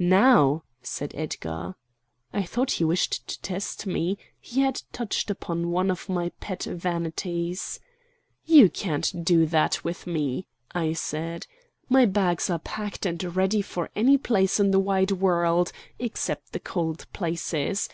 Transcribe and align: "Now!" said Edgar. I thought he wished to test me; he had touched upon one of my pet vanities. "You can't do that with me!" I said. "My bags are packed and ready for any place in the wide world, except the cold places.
"Now!" 0.00 0.64
said 0.82 1.12
Edgar. 1.14 1.76
I 2.32 2.42
thought 2.42 2.72
he 2.72 2.84
wished 2.84 3.28
to 3.28 3.40
test 3.42 3.86
me; 3.86 4.18
he 4.40 4.62
had 4.62 4.82
touched 4.92 5.30
upon 5.30 5.70
one 5.70 5.88
of 5.88 6.08
my 6.08 6.30
pet 6.40 6.64
vanities. 6.64 7.78
"You 8.44 8.70
can't 8.70 9.24
do 9.24 9.46
that 9.46 9.84
with 9.84 10.04
me!" 10.04 10.48
I 10.74 10.94
said. 10.94 11.46
"My 11.88 12.06
bags 12.06 12.50
are 12.50 12.58
packed 12.58 13.06
and 13.06 13.36
ready 13.36 13.62
for 13.62 13.88
any 13.94 14.18
place 14.18 14.58
in 14.58 14.72
the 14.72 14.80
wide 14.80 15.12
world, 15.12 15.70
except 16.00 16.50
the 16.52 16.58
cold 16.58 17.06
places. 17.12 17.88